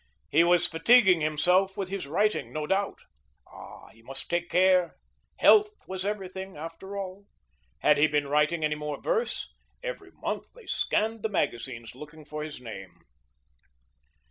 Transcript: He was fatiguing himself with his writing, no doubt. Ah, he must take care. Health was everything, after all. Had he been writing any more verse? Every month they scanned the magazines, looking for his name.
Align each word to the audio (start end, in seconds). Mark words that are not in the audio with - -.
He 0.31 0.43
was 0.43 0.65
fatiguing 0.67 1.21
himself 1.21 1.77
with 1.77 1.89
his 1.89 2.07
writing, 2.07 2.51
no 2.51 2.65
doubt. 2.65 3.03
Ah, 3.47 3.89
he 3.89 4.01
must 4.01 4.31
take 4.31 4.49
care. 4.49 4.95
Health 5.37 5.87
was 5.87 6.03
everything, 6.03 6.57
after 6.57 6.97
all. 6.97 7.27
Had 7.81 7.99
he 7.99 8.07
been 8.07 8.27
writing 8.27 8.65
any 8.65 8.73
more 8.73 8.99
verse? 8.99 9.53
Every 9.83 10.09
month 10.13 10.53
they 10.55 10.65
scanned 10.65 11.21
the 11.21 11.29
magazines, 11.29 11.93
looking 11.93 12.25
for 12.25 12.41
his 12.43 12.59
name. 12.59 13.01